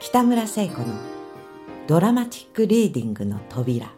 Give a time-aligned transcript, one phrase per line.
[0.00, 0.86] 北村聖子の
[1.86, 3.90] ドラマティックリーディングの扉。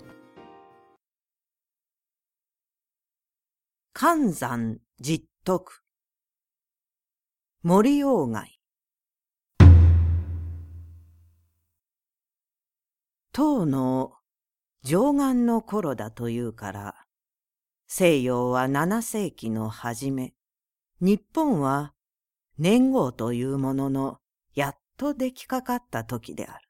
[3.93, 5.83] 寒山実徳
[7.63, 8.61] 森鴎外。
[13.33, 14.13] 唐の
[14.83, 16.95] 上岸の頃だというから
[17.89, 20.35] 西洋は7世紀の初め。
[21.01, 21.93] 日本は
[22.59, 24.19] 年号というものの
[24.97, 26.69] と出来かかった時である。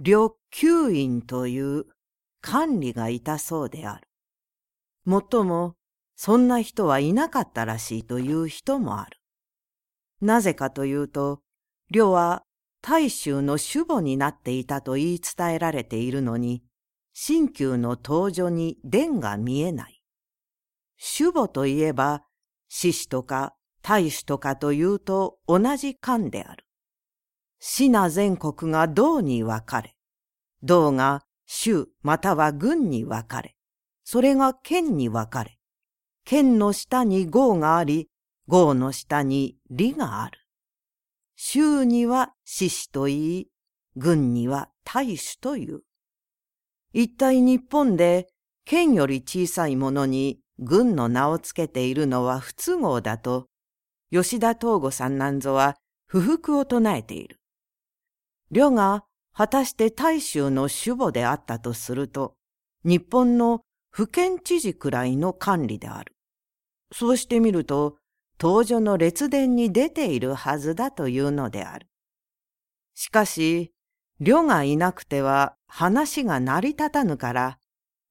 [0.00, 1.86] 旅級院という
[2.40, 4.08] 管理がいたそうである。
[5.04, 5.74] もっとも、
[6.16, 9.18] そんな人はいなかったらしいという人もある。
[10.20, 11.40] なぜかというと、
[11.90, 12.42] 旅は
[12.82, 16.62] 大衆の主母になっていたと言い伝えられているのに、
[17.12, 20.02] 新旧の登場に伝が見えない。
[20.96, 22.24] 主母といえば、
[22.68, 26.67] 獅子とか大主とかというと同じ漢である。
[27.60, 29.94] 死な全国が道に分かれ、
[30.62, 33.56] 道が州または軍に分かれ、
[34.04, 35.58] それが県に分かれ、
[36.24, 38.08] 県の下に号があり、
[38.46, 40.38] 号の下に利がある。
[41.36, 43.48] 州には獅子と言い、
[43.96, 45.82] 軍には大主という。
[46.92, 48.28] 一体日本で
[48.64, 53.46] 県より小さいものに軍の名をつけているのは不都合だと、
[54.10, 57.38] 吉田東吾さんなんぞは不服を唱えている。
[58.50, 62.34] 呂が果たして大衆の主母であったとすると、
[62.84, 66.14] 日本の府県知事くらいの管理である。
[66.92, 67.96] そうしてみると、
[68.38, 71.88] 当女の列伝に出ているはずだというのである。
[72.94, 73.72] しかし、
[74.20, 77.58] 呂がいなくては話が成り立たぬから、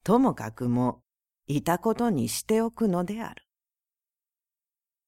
[0.03, 1.02] ともかくも
[1.47, 3.43] いたことにしておくのである。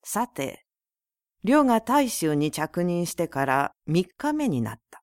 [0.03, 0.65] さて、
[1.43, 4.98] 呂が大衆に着任してから三日目になった。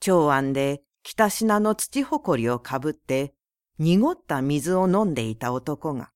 [0.00, 3.34] 長安で北品の土ほこりをかぶって
[3.78, 6.10] 濁った水を飲んでいた男が、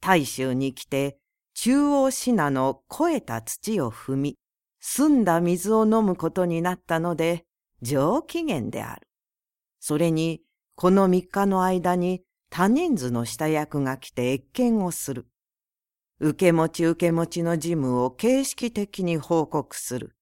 [0.00, 1.18] 大衆に来て
[1.54, 4.38] 中央品の肥えた土を踏み、
[4.80, 7.44] 澄んだ水を飲むことになったので、
[7.80, 9.06] 上機嫌である。
[9.80, 10.42] それに、
[10.74, 15.26] この三日の間に他人数の下役が来て謁見をする。
[16.20, 20.16] 受け持ち受け持ちの事務を形式的に報告する。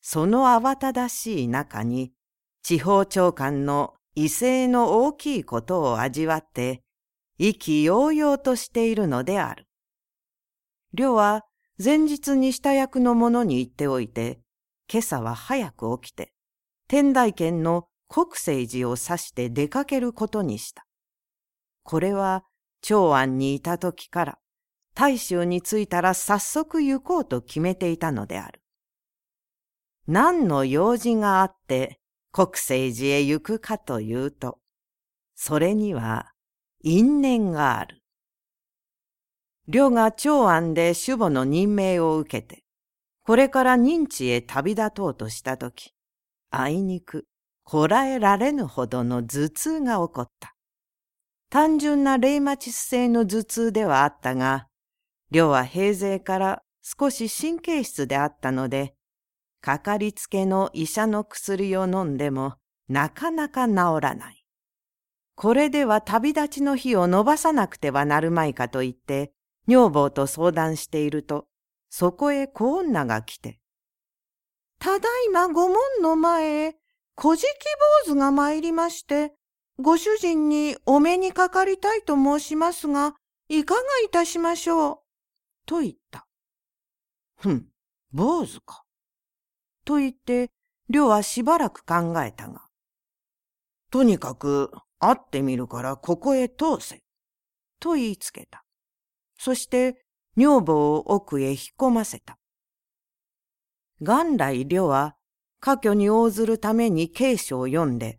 [0.00, 2.12] その慌ただしい中に、
[2.62, 6.82] 地方長官の威勢の大きいことを味わって、
[7.38, 9.66] 意気揚々としているのである。
[10.92, 11.44] 両は
[11.82, 14.40] 前日に下役の者に言っておいて、
[14.90, 16.32] 今朝は早く起きて、
[16.88, 20.86] 天台県の国政寺を指して出かけることにした。
[21.84, 22.44] これは
[22.80, 24.38] 長安にいた時から、
[24.94, 28.60] 大衆に着いたら早速行こうと決めていたのである。
[30.08, 32.00] 何の用事があって
[32.32, 34.58] 国政寺へ行くかというと、
[35.36, 36.32] それには
[36.82, 38.00] 因縁がある。
[39.68, 42.64] 両が長安で主母の任命を受けて、
[43.26, 45.92] これから認知へ旅立とうとしたとき、
[46.50, 47.26] あいにく
[47.62, 50.54] こらえられぬほどの頭痛が起こった。
[51.50, 54.68] 単純な霊マチス性の頭痛ではあったが、
[55.30, 58.94] 両は平勢から少し神経質であったので、
[59.60, 62.54] かかりつけの医者の薬を飲んでも
[62.88, 64.44] なかなか治らない。
[65.34, 69.32] これでは旅立ちの日を延ばさなくてはなるまいかと言って、
[69.66, 71.46] 女房と相談していると、
[71.90, 73.60] そこへ小女が来て、
[74.80, 76.76] ただいまご門の前へ、
[77.14, 77.46] 小じき
[78.06, 79.32] 坊主が参りまして、
[79.78, 83.14] ご主人にお目にかかりたいと申しますが、
[83.48, 84.98] いかがいたしましょう？
[85.66, 86.26] と言った。
[87.36, 87.66] ふん、
[88.12, 88.84] 坊主か。
[89.88, 90.50] と言って、
[90.90, 92.60] りょうはしばらく考えたが、
[93.90, 97.00] とにかく会ってみるからここへ通せ、
[97.80, 98.64] と言いつけた。
[99.38, 100.04] そして
[100.36, 102.36] 女房を奥へ引っ込ませた。
[103.98, 105.16] 元来りょうは
[105.60, 108.18] 家居に応ずるために経書を読んで、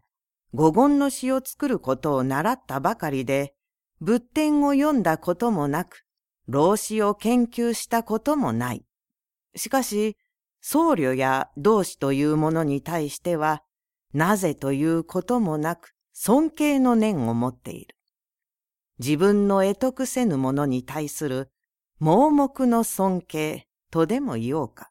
[0.55, 3.53] 五言の詩を作ることを習ったばかりで、
[4.01, 6.01] 仏典を読んだこともなく、
[6.47, 8.83] 老子を研究したこともない。
[9.55, 10.17] しかし、
[10.61, 13.63] 僧侶や同志というものに対しては、
[14.13, 17.95] なぜということもなく尊敬の念を持っている。
[18.99, 21.49] 自分の得得せぬものに対する
[21.99, 24.89] 盲目の尊敬とでも言おうか。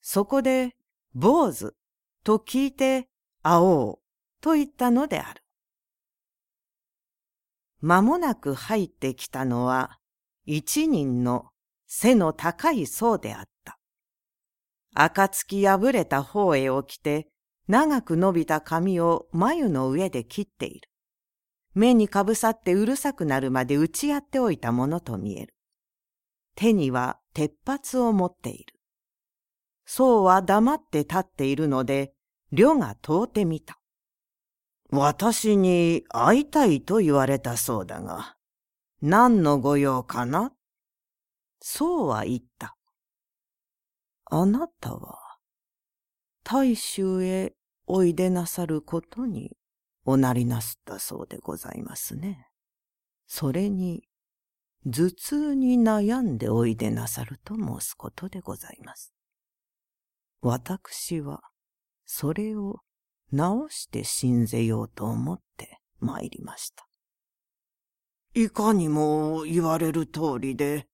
[0.00, 0.76] そこで、
[1.14, 1.74] 坊主
[2.24, 3.08] と聞いて
[3.42, 3.98] 会おう
[4.40, 5.42] と言ったのである。
[7.80, 9.98] 間もなく入ってきたのは
[10.44, 11.46] 一人の
[11.86, 13.55] 背の高い僧であった。
[14.98, 17.28] 暁破れた方へを着て、
[17.68, 20.88] 長く伸びた髪を眉の上で切っている。
[21.74, 25.54] 目にかぶさってうるさくなるまで打ち合っておいたものと見える。
[26.54, 28.74] 手には鉄髪を持っている。
[29.84, 32.14] そうは黙って立っているので、
[32.50, 33.78] 呂が問うてみた。
[34.90, 38.36] 私に会いたいと言われたそうだが、
[39.02, 40.52] 何の御用かな？
[41.60, 42.75] そうは言った。
[44.28, 45.18] あなたは、
[46.42, 47.54] 大衆へ
[47.86, 49.56] おいでなさることに
[50.04, 52.48] おなりなすったそうでございますね。
[53.26, 54.02] それに、
[54.84, 59.12] 頭痛に悩んでおいでなさると申すことでございます。
[60.40, 61.42] 私は、
[62.04, 62.80] それを
[63.32, 66.86] 直して信ぜようと思って参りました。
[68.34, 70.88] いかにも言われる通りで、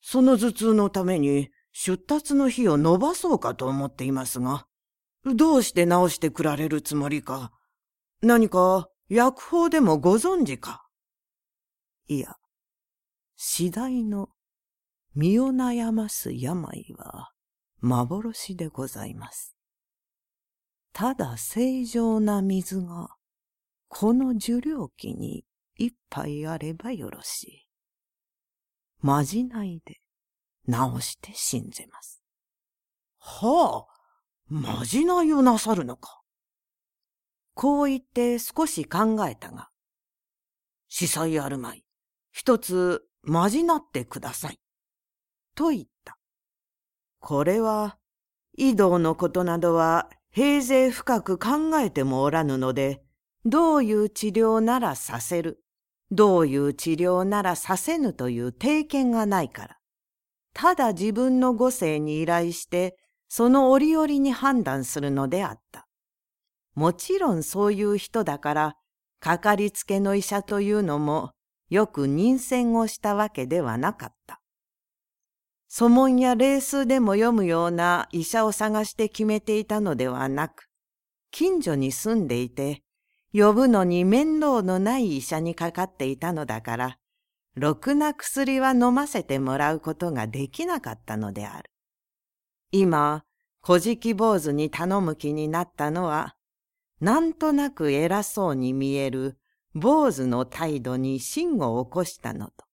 [0.00, 4.66] その頭痛のために出立の日を延ばそうかと思っていますが、
[5.24, 7.52] どうして直してくられるつもりか、
[8.22, 10.86] 何か薬法でもご存知か
[12.06, 12.36] いや、
[13.36, 14.30] 次第の
[15.14, 17.30] 身を悩ます病は
[17.80, 19.56] 幻でございます。
[20.92, 23.14] ただ正常な水が
[23.88, 25.44] この受領器に
[25.76, 27.66] 一杯あればよろしい。
[29.00, 29.99] まじないで
[30.70, 32.22] 直して信ぜます。
[33.18, 34.00] はあ、
[34.48, 36.22] まじないをなさるのか。
[37.54, 39.68] こう言って少し考えたが、
[40.88, 41.84] 司祭あるまい、
[42.32, 44.58] 一つまじなってください。
[45.54, 46.16] と言った。
[47.18, 47.98] これは、
[48.56, 53.02] 移動のことなどは平勢深く考えてもおらぬので、
[53.44, 55.62] どういう治療ならさせる、
[56.10, 59.79] どういう治療ならさせぬという定見がないから、
[60.52, 62.96] ただ自分の五世に依頼して、
[63.28, 65.86] その折々に判断するのであった。
[66.74, 68.76] もちろんそういう人だから、
[69.20, 71.32] かかりつけの医者というのも
[71.68, 74.40] よく任戦をしたわけではなかった。
[75.68, 80.68] 祖門や霊数でも読むような医者を探して決めていたのではなく、
[81.30, 82.82] 近所に住んでいて、
[83.32, 86.98] 呼ぶのに面倒のない医者にかかっていたのだから、
[87.60, 91.70] ろくな薬は飲ませてもらうことができなかったのである。
[92.72, 93.24] 今、
[93.60, 96.36] 小じ坊主に頼む気になったのは、
[97.00, 99.36] なんとなく偉そうに見える
[99.74, 102.64] 坊主の態度に芯を起こしたのと、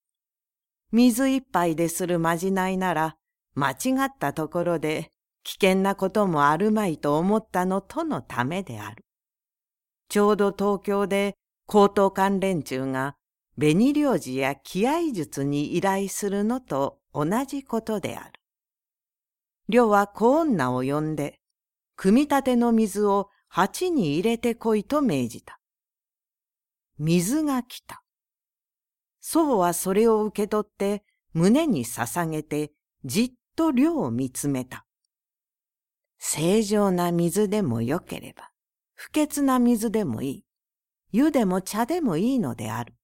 [0.94, 3.18] 水一杯でするまじないなら、
[3.56, 3.76] 間違
[4.06, 5.12] ったところで
[5.44, 9.04] 危険なこともあるまいと思ったのとのためである。
[10.08, 11.36] ちょうど東京で
[11.66, 13.18] 高等関連中が
[13.60, 18.34] 紅領事や気合術に依頼するのと同じことである。
[19.68, 21.40] 両は小女を呼んで、
[21.96, 25.60] 組み立ての水を鉢に入れてこいと命じた。
[27.00, 28.04] 水が来た。
[29.20, 32.72] 祖母はそれを受け取って胸に捧げて
[33.04, 34.86] じっと量を見つめた。
[36.20, 38.52] 正常な水でもよければ、
[38.94, 40.44] 不潔な水でもいい。
[41.12, 42.97] 湯でも茶でもいいのである。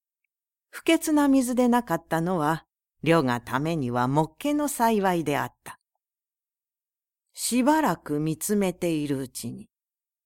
[0.74, 2.66] 不潔な水でなかったのは、
[3.04, 5.80] 量がためにはもっけの幸いであった。
[7.32, 9.70] しばらく見つめているうちに、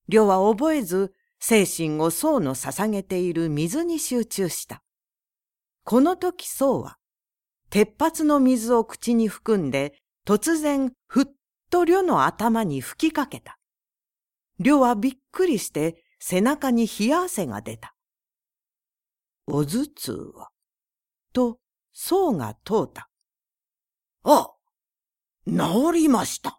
[0.07, 4.81] 両は覚えず精神を僧の捧げている水に集中した。
[5.83, 6.97] この時僧は、
[7.69, 11.25] 鉄髪の水を口に含んで、突然ふっ
[11.69, 13.59] と呂の頭に吹きかけた。
[14.59, 17.96] 呂はびっくりして背中に冷や汗が出た。
[19.47, 20.49] お頭痛は、
[21.33, 21.59] と
[21.93, 23.09] 僧が問うた。
[24.23, 24.51] あ、
[25.47, 25.53] 治
[25.93, 26.57] りました。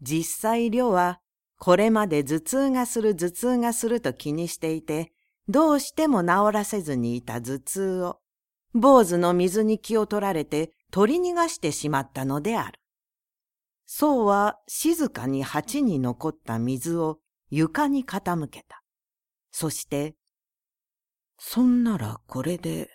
[0.00, 1.20] 実際呂は
[1.58, 5.12] これまで頭痛がする頭痛がすると気にしていて、
[5.48, 8.20] どうしても治らせずにいた頭痛を、
[8.72, 12.80] 坊主の水に気を取られて取り逃がしてしまったのである。
[13.86, 17.18] そうは静かに鉢に残った水を
[17.50, 18.82] 床に傾けた。
[19.50, 20.16] そして、
[21.38, 22.88] そんならこれで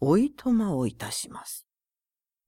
[0.00, 1.66] おいとまをいたします。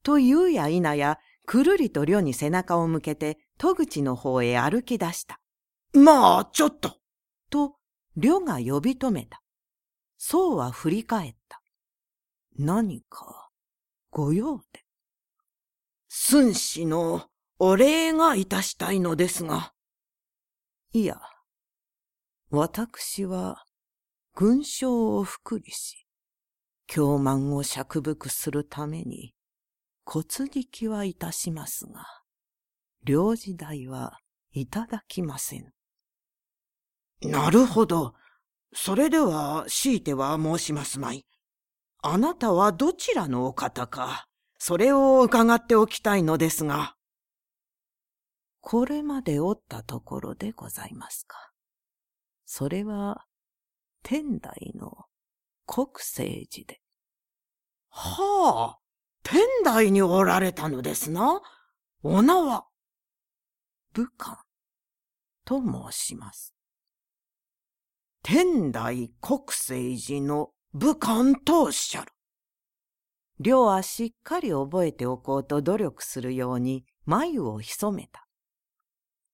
[0.03, 5.41] と言うや否や、くるりと寮に背中を向けて戸口の方へ歩き出した。
[5.93, 6.99] まあ、ちょっと。
[7.51, 7.77] と、
[8.17, 9.43] りょが呼び止めた。
[10.19, 11.63] そうは振り返った。
[12.59, 13.51] 何か、
[14.11, 14.85] ご用で。
[16.09, 17.29] 寸志の
[17.59, 19.73] お礼がいたしたいのですが。
[20.93, 21.21] いや、
[22.51, 23.65] 私は、
[24.39, 26.07] 群将を福利し、
[26.87, 29.33] 京満を釈伏するために、
[30.05, 32.05] 骨力はいたしますが、
[33.03, 34.19] 領事代は
[34.51, 35.73] いただきません。
[37.23, 38.13] なるほど。
[38.75, 41.25] それでは、強いては申しますまい。
[42.03, 44.27] あなたはどちらのお方か、
[44.59, 46.95] それを伺っておきたいのですが。
[48.61, 51.53] これまでおったところでございますか。
[52.45, 53.25] それは、
[54.09, 55.07] 天台の
[55.67, 56.81] 国政寺で。
[57.91, 58.79] はあ、
[59.25, 61.41] 天台におられたのですな。
[62.05, 62.67] お名は？
[63.95, 64.45] 武漢
[65.45, 66.55] と申します。
[68.23, 72.13] 天台国政寺の武漢とおっしゃる。
[73.41, 78.29] 両はしっかり覚えておこうと努力するように眉を潜めた。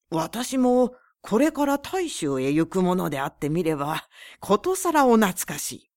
[0.09, 4.09] 私もこれから大衆へ行くものであってみれば、
[4.41, 5.91] ことさらお懐かしい。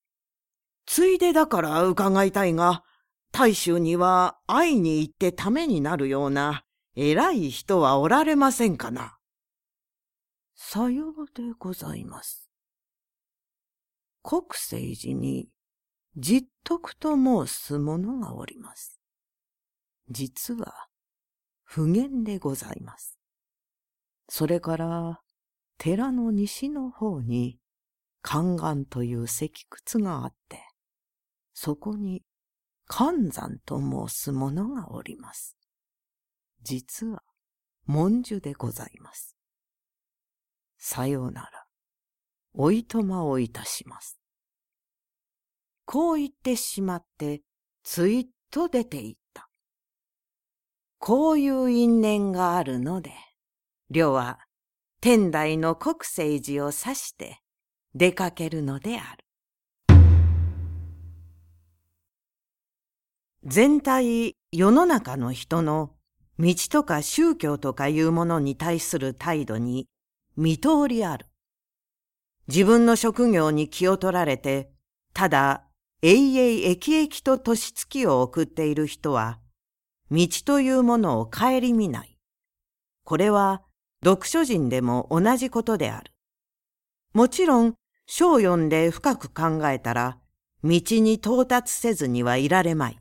[0.86, 2.84] ついでだから伺いたいが、
[3.32, 6.64] 大衆には会いに行ってためになるような
[6.96, 9.18] 偉い人はおられませんかな。
[10.56, 12.50] さようでございます。
[14.24, 15.50] 国政寺に
[16.16, 19.02] 実徳と申す者がおります。
[20.10, 20.88] 実は、
[21.64, 23.15] 不言でございます。
[24.28, 25.22] それから、
[25.78, 27.60] 寺の西の方に、
[28.24, 29.52] 宦官という石
[29.94, 30.62] 窟があって、
[31.54, 32.24] そこに、
[32.88, 35.58] 寒山と申す者がおります。
[36.62, 37.24] 実は、
[37.86, 39.36] 文殊でございます。
[40.78, 41.66] さようなら、
[42.54, 44.20] おいとまをいたします。
[45.86, 47.42] こう言ってしまって、
[47.84, 49.50] ついっと出て行った。
[50.98, 53.12] こういう因縁があるので、
[53.92, 54.40] 両は
[55.00, 57.40] 天台の国政寺を指して
[57.94, 59.24] 出かけるのである。
[63.44, 65.92] 全体世の中の人の
[66.40, 69.88] 道とか宗教とかいうものに対する態度に
[70.36, 71.28] 見通りある。
[72.48, 74.72] 自分の職業に気を取られて、
[75.14, 75.64] ただ
[76.02, 79.40] 永遠駅々と年月を送っている人は、
[80.10, 82.18] 道というものを顧みない。
[83.04, 83.62] これは
[84.06, 86.12] 読書人でも同じことである。
[87.14, 87.74] もちろん、
[88.06, 90.20] 書を読んで深く考えたら、
[90.64, 93.00] 道に到達せずにはいられまい。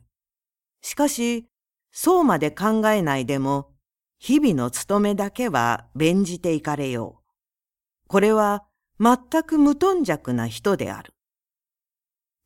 [0.81, 1.47] しかし、
[1.91, 3.71] そうまで考えないでも、
[4.17, 8.07] 日々の務めだけは弁じていかれよう。
[8.07, 8.65] これは
[8.99, 11.13] 全く無頓着な人である。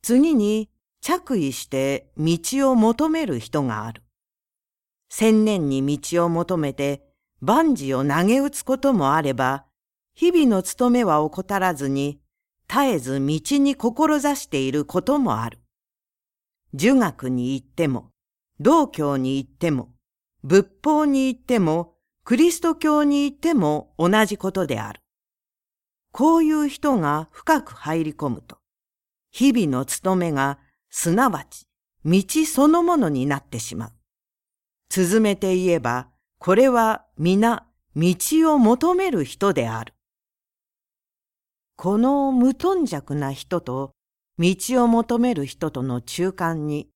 [0.02, 0.68] 次に、
[1.00, 4.02] 着衣して道を求める人がある。
[5.08, 7.09] 千年に道を求めて
[7.40, 9.64] 万事を投げ打つこともあれば、
[10.14, 12.20] 日々の務めは怠らずに、
[12.68, 15.58] 絶えず道に志していることもある。
[16.74, 18.10] 儒学に行っても、
[18.60, 19.88] 道教に行っても、
[20.44, 21.94] 仏法に行っても、
[22.24, 25.00] クリスト教に行っても同じことである。
[26.12, 28.58] こういう人が深く入り込むと、
[29.30, 30.58] 日々の務めが
[30.90, 31.66] すなわち
[32.04, 33.92] 道そのものになってしまう。
[34.88, 36.08] 続めて言えば、
[36.42, 38.14] これは皆道
[38.54, 39.92] を求める人である。
[41.76, 43.92] この無頓着な人と
[44.38, 46.88] 道を求める人との中間に、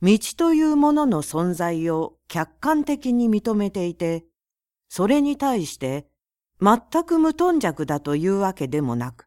[0.00, 4.24] 道というものの存在を客観的に認めていて、
[4.88, 6.06] それに対して
[6.62, 9.26] 全く無頓着だというわけでもなく、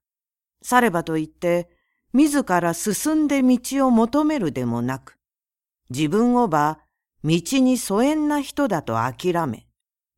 [0.63, 1.69] さればといって
[2.13, 5.19] 自ら進んで道を求めるでもなく、
[5.91, 6.79] 自分をば
[7.23, 9.67] 道に疎遠な人だと諦め、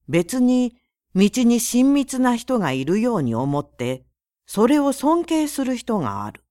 [0.07, 0.75] 別に
[1.15, 4.05] 道に親密な人がいるように思って、
[4.45, 6.43] それを尊敬する人がある。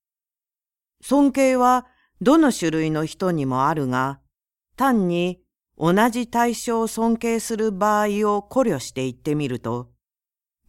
[1.03, 1.87] 尊敬は
[2.21, 4.21] どの種類の人にもあるが、
[4.77, 5.43] 単に
[5.77, 8.07] 同じ対象を尊敬する場合
[8.37, 9.91] を考慮して言ってみると、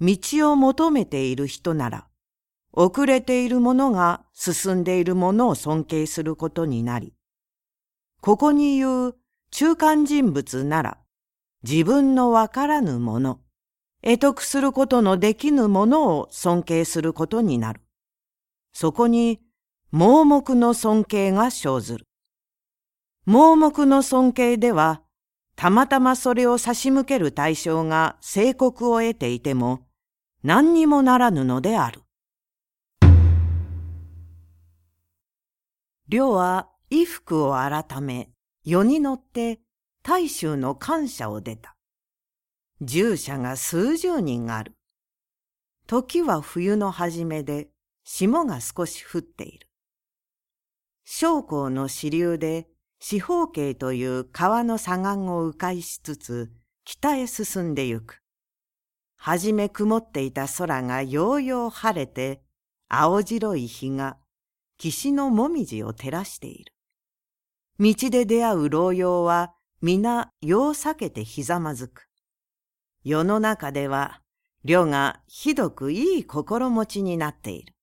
[0.01, 0.17] 道
[0.51, 2.07] を求めている人なら、
[2.71, 7.13] 遅れている者が進んでいる者を尊敬することになり、
[8.21, 9.15] ここに言う
[9.55, 10.97] 中間人物なら、
[11.61, 13.39] 自分のわからぬもの、
[14.01, 17.81] 得得することのできぬものを尊敬することになる。
[18.73, 19.41] そこに
[19.91, 22.07] 盲目の尊敬が生ずる。
[23.27, 25.03] 盲目の尊敬では、
[25.55, 29.85] たまたまそれを差し向ける対象が聖国を得ていても、
[30.41, 32.01] 何にもならぬのである。
[36.07, 38.32] 両は衣服を改め、
[38.65, 39.59] 世に乗って
[40.03, 41.75] 大衆の感謝を出た。
[42.81, 44.73] 従者が数十人ある。
[45.85, 47.67] 時は冬の初めで
[48.05, 49.67] 霜が少し降っている。
[51.03, 52.69] 将校の支流で
[53.01, 56.49] 四方形という川の左岸を迂回しつつ
[56.85, 58.21] 北へ進んでゆく。
[59.17, 62.41] はじめ曇っていた空がようよう晴れて、
[62.87, 64.17] 青白い日が
[64.77, 66.72] 岸のもみじを照らしている。
[67.79, 72.07] 道で出会う老妖は皆世を避けてひざまずく。
[73.03, 74.21] 世の中では、
[74.63, 77.73] 世がひどくいい心持ちになっている。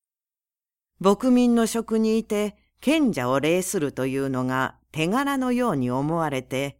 [1.01, 6.79] 牧民の職にいて賢者を礼するというのが手柄のように思われて、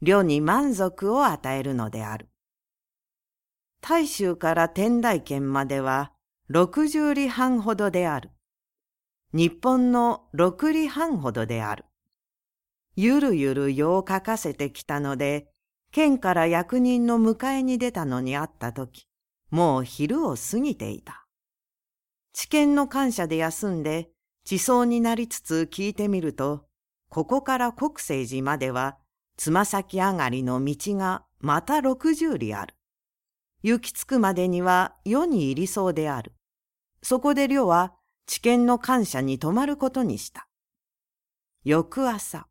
[0.00, 2.28] 世に満足を与えるのである。
[3.80, 6.12] 大衆から天台県までは
[6.48, 8.30] 六十里半ほどである。
[9.32, 11.84] 日本の六里半ほどである。
[13.00, 15.46] ゆるゆる世を書かせてきたので、
[15.92, 19.06] 県から役人の迎えに出たのに会ったとき、
[19.52, 21.24] もう昼を過ぎていた。
[22.32, 24.10] 知見の感謝で休んで、
[24.44, 26.66] 地層になりつつ聞いてみると、
[27.08, 28.98] ここから国政寺までは、
[29.36, 32.74] つま先上がりの道がまた六十里ある。
[33.62, 36.32] 行き着くまでには世に入りそうである。
[37.04, 37.94] そこで寮は
[38.26, 40.48] 知見の感謝に泊まることにした。
[41.62, 42.48] 翌朝、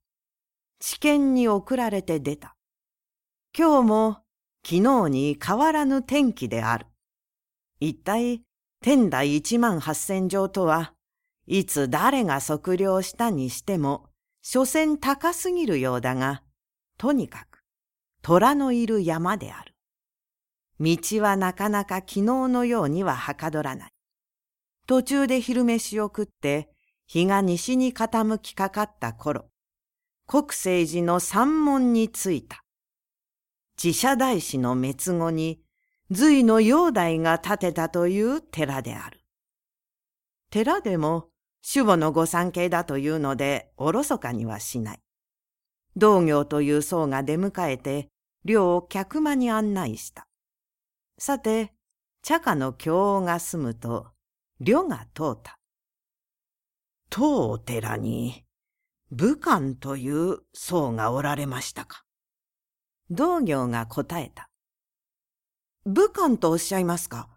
[0.80, 2.56] 知見に送られて出た。
[3.58, 4.18] 今日も
[4.64, 6.86] 昨日に変わらぬ天気である。
[7.80, 8.44] 一体
[8.82, 10.94] 天台一万八千丈とは
[11.48, 14.10] いつ誰が測量したにしても
[14.42, 16.44] 所詮高すぎるようだが、
[16.98, 17.64] とにかく
[18.22, 19.74] 虎のいる山である。
[20.80, 23.92] 道はなかなか昨日のようにははかどらない。
[24.86, 26.70] 途中で昼飯を食って
[27.08, 29.50] 日が西に傾きかかった頃、
[30.30, 32.66] 国政寺の山門に着いた。
[33.82, 35.62] 自社大師の滅後に
[36.12, 39.22] 隋の煬帝が建てたという寺である。
[40.50, 41.30] 寺でも
[41.74, 45.00] 守護の御三家だというのでおろそかにはしない。
[45.96, 48.10] 道行という僧が出迎えて、
[48.44, 50.28] 寮を客間に案内した。
[51.18, 51.74] さて、
[52.22, 54.08] 茶家の経が済むと、
[54.60, 55.58] 寮が通った。
[57.10, 58.44] 当寺に、
[59.12, 62.04] 武官という僧がおられましたか？
[63.10, 64.50] 道行が答えた。
[65.86, 67.30] 武官とおっしゃいますか？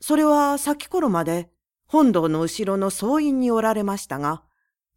[0.00, 1.50] それは先頃まで
[1.88, 4.44] 本堂の後ろの総院におられましたが、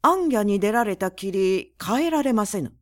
[0.03, 2.73] 暗夜に出られたきり帰られませぬ。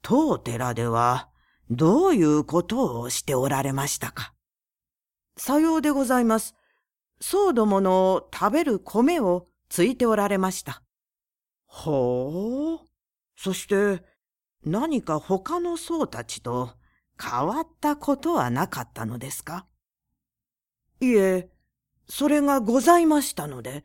[0.00, 1.28] 当寺では
[1.68, 4.32] どういうことをしておられましたか？
[5.36, 6.54] さようでございます。
[7.20, 10.82] 僧どもの食べる米をついておられました。
[11.74, 12.88] ほう。
[13.34, 14.04] そして、
[14.62, 16.74] 何か他の僧たちと
[17.20, 19.66] 変わったことはなかったのですか？
[21.00, 21.48] いえ、
[22.06, 23.84] それがございましたので、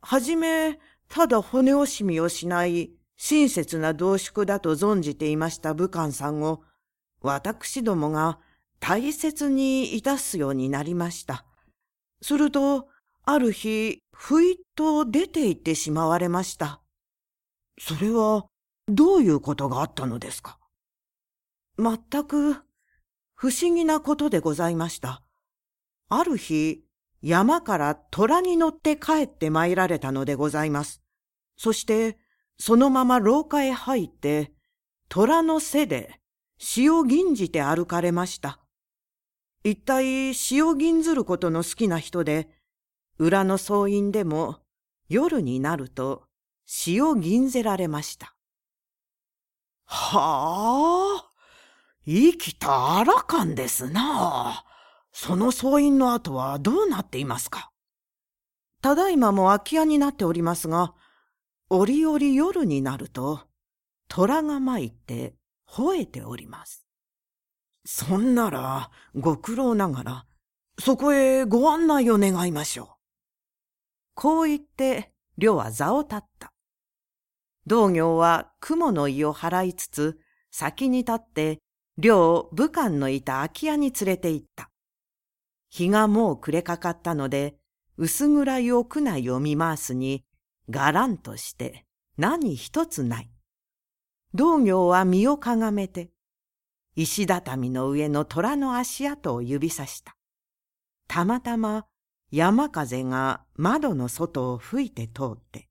[0.00, 6.62] はじめ、ただ骨惜しみをしない親切な同宿だと存じていました武官さんを、
[7.20, 8.38] 私どもが
[8.78, 11.44] 大切にいたすようになりました。
[12.22, 12.88] すると、
[13.24, 16.81] ある日、ふいっと出て行ってしまわれました。
[17.78, 18.46] それは、
[18.88, 20.58] どういうことがあったのですか？
[21.78, 22.54] 全く
[23.34, 25.22] 不思議なことでございました。
[26.08, 26.84] ある日、
[27.22, 31.02] 山から虎に乗って帰って参られたのでございます。
[31.56, 32.18] そして、
[32.58, 34.52] そのまま廊下へ入って、
[35.08, 36.20] 虎の背で
[36.58, 38.58] 詩を吟じて歩かれました。
[39.64, 42.48] 一体詩を吟ずることの好きな人で、
[43.18, 44.58] 裏の総院でも
[45.08, 46.24] 夜になると
[46.74, 48.34] 詩を吟ぜられました。
[49.84, 51.30] はあ、
[52.06, 54.64] 生きたあらかんですな。
[55.12, 57.70] その総院の後はどうなっていますか？
[58.80, 60.94] ただいまも空き家になっておりますが、
[61.68, 63.40] 折々夜になると、
[64.08, 65.34] 虎が舞って
[65.68, 66.86] 吠えております。
[67.84, 70.26] そんなら、ご苦労ながら、
[70.80, 72.88] そこへご案内を願いましょう。
[74.14, 76.51] こう言って、寮は座を立った。
[77.66, 80.18] 道行は雲の意を払いつつ、
[80.50, 81.58] 先に立って、
[81.98, 84.70] 寮を武官のいた空き家に連れて行った。
[85.70, 87.56] 日がもう暮れかかったので、
[87.96, 90.24] 薄暗い屋内を見回すに、
[90.70, 91.84] がらんとして
[92.16, 93.30] 何一つない。
[94.34, 96.10] 道行は身をかがめて、
[96.94, 100.16] 石畳の上の虎の足跡を指さした。
[101.08, 101.86] たまたま
[102.30, 105.68] 山風が窓の外を吹いて通って、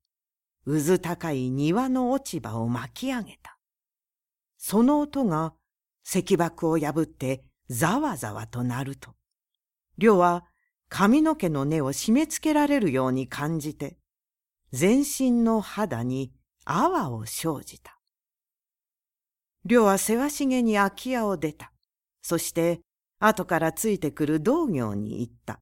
[0.66, 3.58] 渦高い庭の落ち葉を巻き上げた。
[4.58, 5.54] その音が
[6.04, 9.14] 石箔を破ってざわざわとなると、
[9.98, 10.44] 両は
[10.88, 13.96] 髪の毛の根を締め付けられるように感じて、
[14.72, 16.32] 全身の肌に
[16.64, 17.98] 泡を生じた。
[19.64, 21.72] 両はせわしげに空き家を出た。
[22.22, 22.80] そして
[23.18, 25.60] 後からついてくる道行に言った。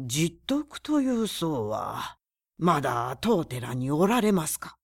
[0.00, 2.17] 実徳という僧は、
[2.58, 4.76] まだ当寺におられますか？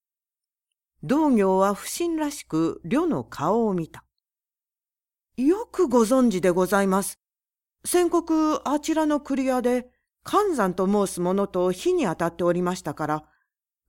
[1.03, 4.05] 道行は不審らしく、呂の顔を見た。
[5.37, 7.19] よくご存知でございます。
[7.85, 9.89] 先刻あちらの栗屋で、
[10.23, 13.25] 寒山と申す者と火に当たっておりましたから、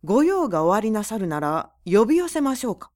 [0.03, 2.91] ご用が終わりなさるなら呼び寄せましょうか。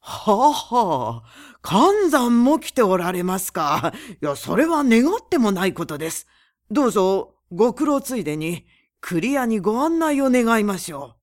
[0.00, 3.92] はあはあ、寒山も来ておられますか？
[4.20, 6.26] いや、それは願ってもないことです。
[6.70, 8.66] どうぞ、ご苦労ついでに、
[9.00, 11.16] 栗屋にご案内を願いましょ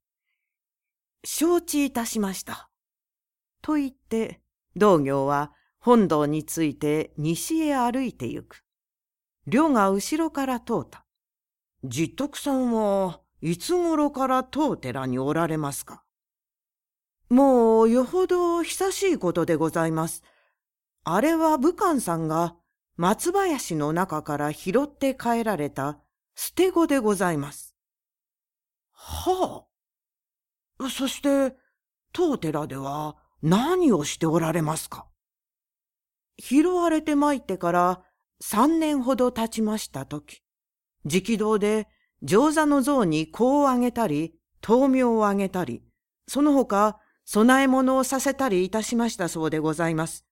[1.24, 1.28] う。
[1.28, 2.70] 承知いたしました。
[3.62, 4.42] と言って、
[4.76, 8.64] 道行は本堂について西へ歩いてゆく。
[9.46, 11.06] 両が後ろから通った。
[11.84, 16.04] 実徳さんはいつ頃から当寺におられますか？
[17.30, 20.24] もうよほど久しいことでございます。
[21.04, 22.56] あれは武漢さんが
[22.96, 26.00] 松林の中から拾って帰られた
[26.36, 27.67] 捨て子でございます。
[29.10, 29.64] は
[30.80, 30.90] あ。
[30.90, 31.56] そして、
[32.12, 35.08] 当寺では何をしておられますか？
[36.38, 38.02] 拾われて参ってから
[38.42, 40.42] 三年ほど経ちましたとき、
[41.06, 41.88] 直道で
[42.22, 44.34] 上座の像に香をあげたり、
[44.68, 45.84] 豆苗をあげたり、
[46.28, 47.00] その他
[47.32, 50.26] 供え物をさせたりいたしましたそうでございます。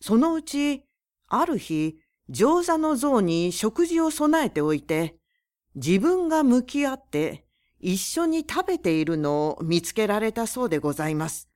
[0.00, 0.84] そのうち、
[1.26, 1.98] ある日、
[2.28, 5.16] 上座の像に食事を備えておいて、
[5.74, 7.43] 自分が向き合って
[7.86, 11.50] 一緒に食べているのを見つけられたそうでございます。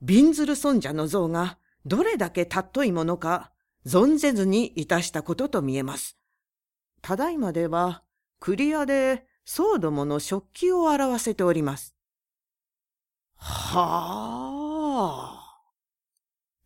[0.00, 3.50] びんずる尊者の像がどれだけ尊いものか
[3.84, 6.16] 存ぜずにいたしたことと見えます。
[7.02, 8.04] ただいまでは
[8.38, 11.96] クリアで僧どもの食器を表せております。
[13.34, 13.80] は
[14.94, 15.58] あ。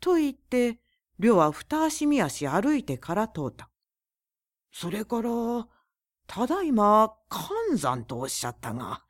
[0.00, 0.80] と言って、
[1.18, 3.70] 両は二足三足歩いてから通った。
[4.70, 5.30] それから、
[6.34, 9.02] ただいま、寒山とおっしゃったが、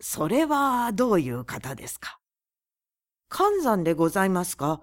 [0.00, 2.18] それはどういう方ですか？
[3.28, 4.80] 寒山でございますか？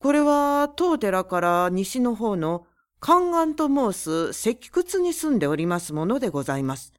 [0.00, 2.64] これは当寺から西の方の
[2.98, 6.94] 宦官と申す石窟に住んでおりますものでございます。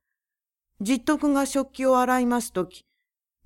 [0.79, 2.85] 実徳が食器を洗いますとき、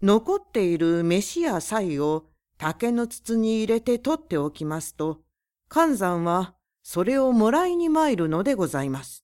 [0.02, 2.26] 残っている飯や菜を
[2.58, 5.22] 竹の筒に入れて取っておきますと、
[5.70, 9.24] 寒山はそれをもらいに参るのでございます。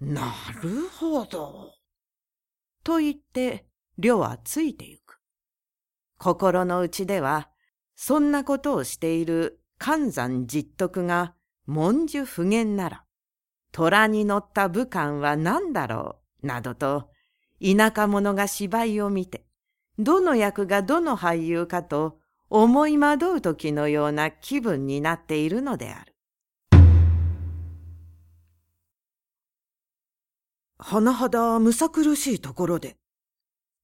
[0.00, 1.72] なるほど。
[2.82, 3.66] と言って、
[3.98, 5.20] 呂はついてゆく。
[6.18, 7.48] 心の内では、
[7.94, 11.34] そんなことをしている寒山実徳が
[11.66, 13.04] 文殊不言なら、
[13.72, 17.10] 虎に乗った武漢は何だろう、などと、
[17.62, 19.46] 田舎者が芝居を見て、
[19.98, 22.18] どの役がどの俳優かと
[22.50, 26.13] 思い惑う時のような気分になっているのである。
[30.86, 32.98] 甚だむさ苦しいところで。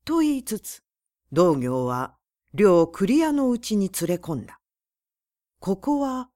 [0.04, 0.82] と言いつつ、
[1.32, 2.14] 道行は
[2.52, 4.60] 両クリアのうちに連れ込んだ。
[5.60, 6.28] ここは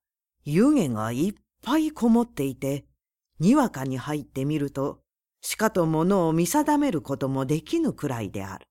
[0.42, 2.86] 湯気がいっぱいこもっていて、
[3.40, 5.00] にわかに入ってみると、
[5.42, 8.64] しかと物を見定めることもできぬくらいである。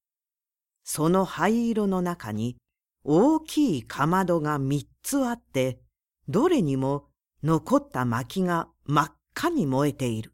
[0.83, 2.57] その灰色の中に
[3.03, 5.79] 大きいかまどが三つあって、
[6.27, 7.05] どれにも
[7.43, 10.32] 残った薪が真っ赤に燃えている。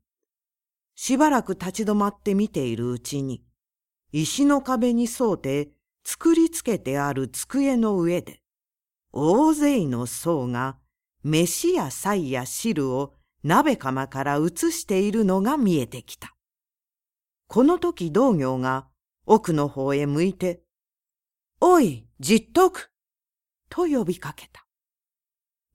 [1.01, 3.41] しばらく立ち止まって見ているうちに、
[4.11, 5.69] 石の壁に沿うて
[6.03, 8.41] 作りつけてある机の上で、
[9.13, 10.75] 大勢の僧が
[11.23, 13.13] 飯や菜や汁を
[13.45, 16.35] 鍋釜から移しているのが見えてきた。
[17.47, 18.85] この時道行が
[19.25, 20.63] 奥の方へ向いて、
[21.61, 22.91] おい、じっとく
[23.69, 24.67] と呼びかけた。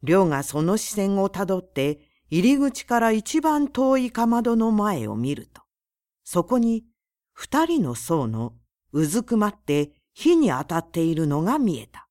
[0.03, 5.63] 両がその視線をたどって入り口から一番遠いかまどの前を見ると、
[6.25, 6.85] そこに
[7.33, 8.55] 二人の僧の
[8.93, 12.09] うずくまって火に当たっているのが見えた。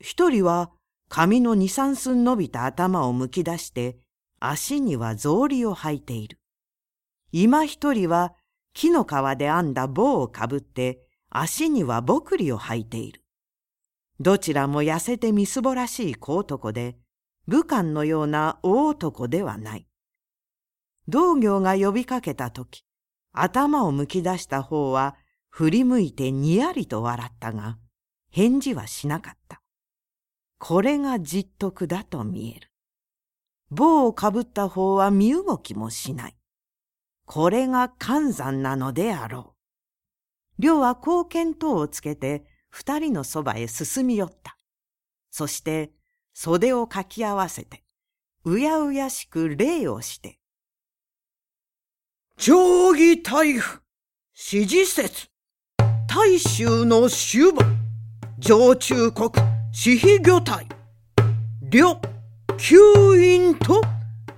[0.00, 0.70] 一人は
[1.08, 3.98] 髪の二三寸伸びた頭をむき出して、
[4.40, 6.38] 足には草履を履いている。
[7.30, 8.34] 今一人は
[8.74, 9.08] 木の皮
[9.38, 13.22] で編んだ棒をかぶって、足にはぼくりを履いている。
[14.20, 16.96] どちらも痩せてみすぼらしい小男で、
[17.46, 19.86] 武漢のような大男ではない。
[21.08, 22.84] 道行が呼びかけたとき、
[23.32, 25.16] 頭をむき出した方は
[25.50, 27.78] 振り向いてにやりと笑ったが、
[28.30, 29.60] 返事はしなかった。
[30.58, 32.70] これが実徳だと見える。
[33.70, 36.36] 棒をかぶった方は身動きもしない。
[37.26, 39.54] これが寒山なのであろ
[40.58, 40.62] う。
[40.62, 44.56] 両は貢献等をつけて二人のそばへ進み寄った。
[45.30, 45.92] そして
[46.34, 47.82] 袖をかき合わせて、
[48.44, 50.38] うやうやしく礼をして、
[52.36, 52.52] 定
[52.90, 53.80] 義大夫、
[54.34, 55.28] 指示説、
[56.08, 57.76] 大衆の終盤、
[58.38, 59.30] 常駐国、
[59.72, 60.66] 私費魚体、
[61.60, 62.00] 両、
[62.56, 62.76] 吸
[63.16, 63.80] 引と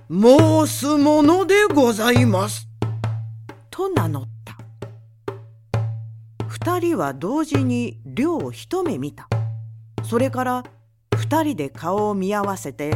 [0.09, 2.67] 申すものでございます。
[3.71, 4.57] と名乗った。
[6.47, 9.27] 二人は同時に両を一目見た。
[10.03, 10.63] それから
[11.25, 12.95] 二人で顔を見合わせて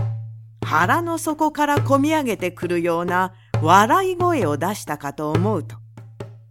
[0.64, 5.78] 腹の底からこみ上げてくるような笑い声を出したかと思うと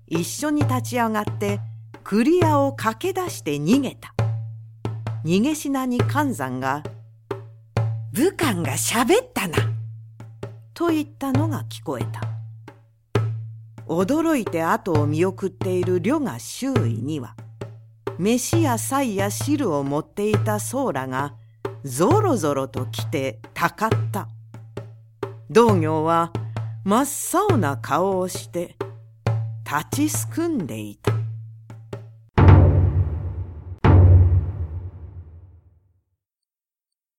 [0.08, 1.60] 一緒に立ち上がって
[2.02, 4.12] 栗屋を駆け出して逃げた。
[5.24, 6.82] 逃げしなに寒山が
[8.12, 9.58] 「武官がしゃべったな」
[10.74, 12.22] と言ったのが聞こえた。
[13.86, 17.36] 驚いて後を見送っている旅が周囲には
[18.18, 21.34] 飯や菜や汁を持っていた僧侶が
[21.88, 24.28] ぞろぞろと来てたかった。
[25.48, 26.30] 道行は
[26.84, 28.76] 真っ青な顔をして
[29.64, 31.17] 立ちすくんでいた。